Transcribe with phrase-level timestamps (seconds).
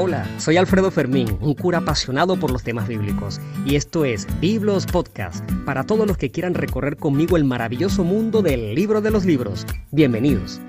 [0.00, 4.86] Hola, soy Alfredo Fermín, un cura apasionado por los temas bíblicos, y esto es Biblos
[4.86, 9.24] Podcast, para todos los que quieran recorrer conmigo el maravilloso mundo del libro de los
[9.24, 9.66] libros.
[9.90, 10.60] Bienvenidos.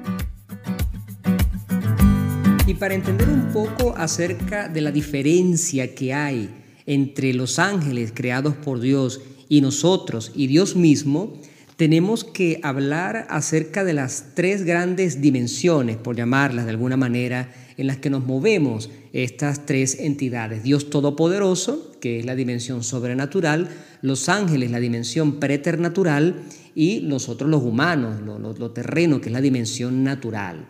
[2.66, 6.50] Y para entender un poco acerca de la diferencia que hay
[6.88, 11.40] entre los ángeles creados por Dios y nosotros y Dios mismo,
[11.80, 17.88] tenemos que hablar acerca de las tres grandes dimensiones, por llamarlas de alguna manera, en
[17.88, 20.62] las que nos movemos estas tres entidades.
[20.62, 23.70] Dios Todopoderoso, que es la dimensión sobrenatural,
[24.02, 26.42] los ángeles, la dimensión preternatural,
[26.76, 30.68] y nosotros los humanos, lo, terreno, que es la dimensión natural.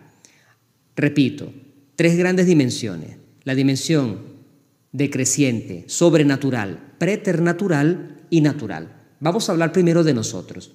[0.94, 1.52] Repito,
[1.96, 3.16] tres grandes dimensiones.
[3.42, 4.20] La dimensión
[4.92, 9.16] decreciente, sobrenatural, preternatural y natural.
[9.18, 10.72] Vamos a hablar primero de nosotros.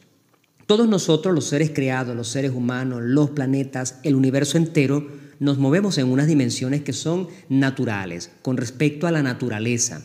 [0.66, 5.08] Todos nosotros, los seres creados, los seres humanos, los planetas, el universo entero,
[5.40, 10.02] nos movemos en unas dimensiones que son naturales, con respecto a la naturaleza.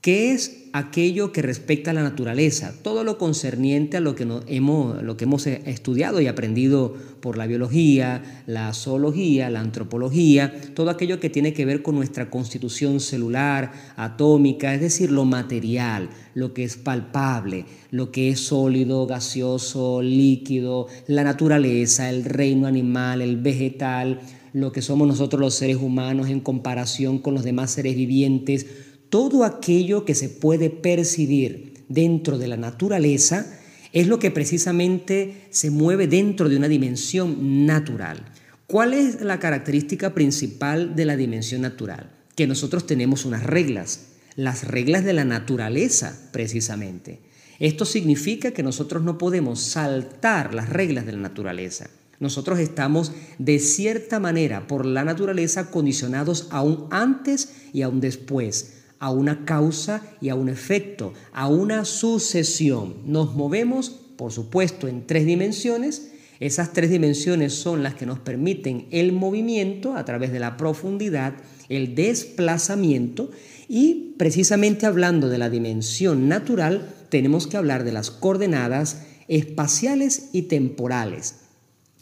[0.00, 2.72] ¿Qué es aquello que respecta a la naturaleza?
[2.82, 7.46] Todo lo concerniente a lo que, hemos, lo que hemos estudiado y aprendido por la
[7.46, 13.72] biología, la zoología, la antropología, todo aquello que tiene que ver con nuestra constitución celular,
[13.96, 20.86] atómica, es decir, lo material, lo que es palpable, lo que es sólido, gaseoso, líquido,
[21.08, 24.22] la naturaleza, el reino animal, el vegetal,
[24.54, 28.66] lo que somos nosotros los seres humanos en comparación con los demás seres vivientes
[29.10, 33.58] todo aquello que se puede percibir dentro de la naturaleza
[33.92, 38.24] es lo que precisamente se mueve dentro de una dimensión natural.
[38.68, 42.12] ¿Cuál es la característica principal de la dimensión natural?
[42.36, 47.18] Que nosotros tenemos unas reglas, las reglas de la naturaleza precisamente.
[47.58, 51.90] Esto significa que nosotros no podemos saltar las reglas de la naturaleza.
[52.20, 59.10] Nosotros estamos de cierta manera por la naturaleza condicionados aún antes y aún después a
[59.10, 62.96] una causa y a un efecto, a una sucesión.
[63.06, 66.12] Nos movemos, por supuesto, en tres dimensiones.
[66.38, 71.34] Esas tres dimensiones son las que nos permiten el movimiento a través de la profundidad,
[71.68, 73.30] el desplazamiento
[73.68, 80.42] y precisamente hablando de la dimensión natural, tenemos que hablar de las coordenadas espaciales y
[80.42, 81.39] temporales.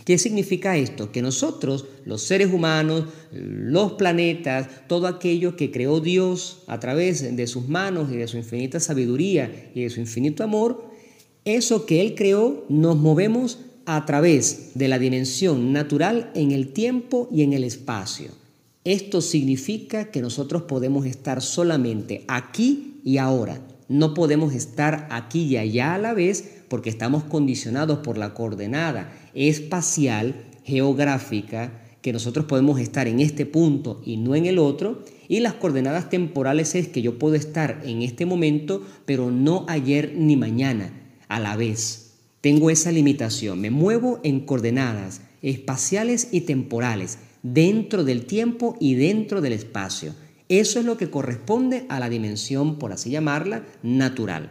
[0.09, 1.13] ¿Qué significa esto?
[1.13, 7.47] Que nosotros, los seres humanos, los planetas, todo aquello que creó Dios a través de
[7.47, 10.83] sus manos y de su infinita sabiduría y de su infinito amor,
[11.45, 17.29] eso que Él creó, nos movemos a través de la dimensión natural en el tiempo
[17.31, 18.31] y en el espacio.
[18.85, 23.61] Esto significa que nosotros podemos estar solamente aquí y ahora.
[23.89, 29.13] No podemos estar aquí y allá a la vez porque estamos condicionados por la coordenada
[29.35, 35.41] espacial, geográfica, que nosotros podemos estar en este punto y no en el otro, y
[35.41, 40.37] las coordenadas temporales es que yo puedo estar en este momento, pero no ayer ni
[40.37, 40.93] mañana,
[41.29, 42.13] a la vez.
[42.41, 49.41] Tengo esa limitación, me muevo en coordenadas espaciales y temporales, dentro del tiempo y dentro
[49.41, 50.15] del espacio.
[50.49, 54.51] Eso es lo que corresponde a la dimensión, por así llamarla, natural.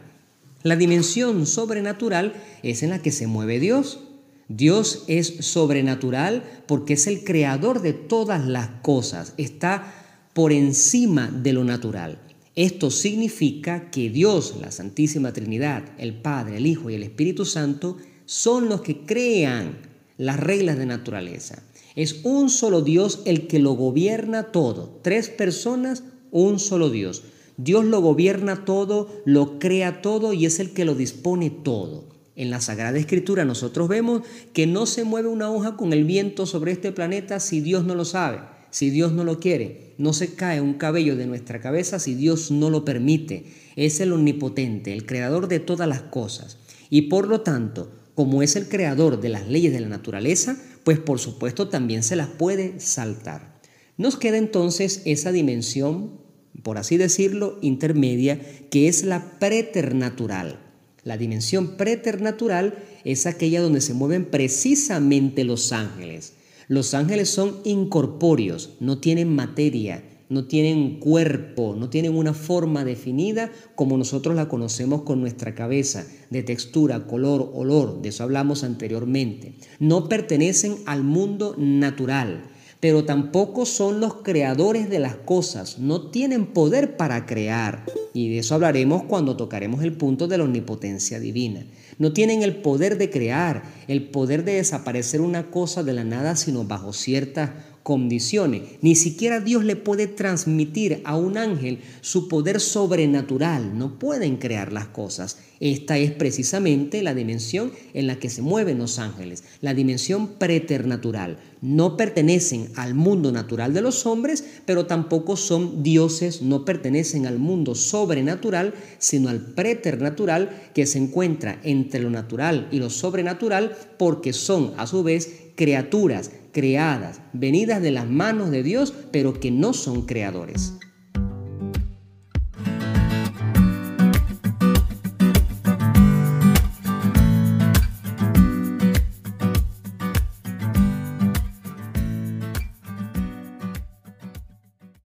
[0.67, 4.01] La dimensión sobrenatural es en la que se mueve Dios.
[4.50, 9.94] Dios es sobrenatural porque es el creador de todas las cosas, está
[10.33, 12.19] por encima de lo natural.
[12.53, 17.95] Esto significa que Dios, la Santísima Trinidad, el Padre, el Hijo y el Espíritu Santo
[18.25, 19.78] son los que crean
[20.17, 21.63] las reglas de naturaleza.
[21.95, 24.99] Es un solo Dios el que lo gobierna todo.
[25.01, 27.23] Tres personas, un solo Dios.
[27.57, 32.07] Dios lo gobierna todo, lo crea todo y es el que lo dispone todo.
[32.35, 34.22] En la Sagrada Escritura nosotros vemos
[34.53, 37.96] que no se mueve una hoja con el viento sobre este planeta si Dios no
[37.96, 39.96] lo sabe, si Dios no lo quiere.
[39.97, 43.46] No se cae un cabello de nuestra cabeza si Dios no lo permite.
[43.75, 46.59] Es el omnipotente, el creador de todas las cosas.
[46.91, 50.99] Y por lo tanto, como es el creador de las leyes de la naturaleza, pues
[50.99, 53.59] por supuesto también se las puede saltar.
[53.97, 56.27] Nos queda entonces esa dimensión
[56.63, 58.39] por así decirlo, intermedia,
[58.69, 60.59] que es la preternatural.
[61.03, 62.75] La dimensión preternatural
[63.05, 66.33] es aquella donde se mueven precisamente los ángeles.
[66.67, 73.51] Los ángeles son incorpóreos, no tienen materia, no tienen cuerpo, no tienen una forma definida
[73.75, 79.53] como nosotros la conocemos con nuestra cabeza, de textura, color, olor, de eso hablamos anteriormente.
[79.79, 82.49] No pertenecen al mundo natural
[82.79, 87.85] pero tampoco son los creadores de las cosas, no tienen poder para crear.
[88.14, 91.66] Y de eso hablaremos cuando tocaremos el punto de la omnipotencia divina.
[91.97, 96.35] No tienen el poder de crear, el poder de desaparecer una cosa de la nada,
[96.35, 97.52] sino bajo ciertas
[97.87, 98.63] condiciones.
[98.81, 103.78] Ni siquiera Dios le puede transmitir a un ángel su poder sobrenatural.
[103.78, 105.37] No pueden crear las cosas.
[105.61, 111.39] Esta es precisamente la dimensión en la que se mueven los ángeles, la dimensión preternatural.
[111.61, 117.40] No pertenecen al mundo natural de los hombres, pero tampoco son dioses, no pertenecen al
[117.40, 124.33] mundo sobrenatural, sino al preternatural que se encuentra entre lo natural y lo sobrenatural, porque
[124.33, 129.73] son a su vez criaturas creadas, venidas de las manos de Dios, pero que no
[129.73, 130.73] son creadores.